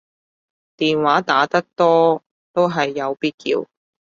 [0.77, 3.67] 電話打得多都係有必要